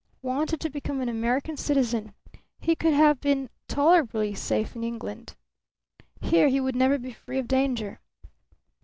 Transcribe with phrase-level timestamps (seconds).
[0.23, 2.15] Wanted to become an American citizen.
[2.59, 5.35] He would have been tolerably safe in England.
[6.21, 7.99] Here he would never be free of danger.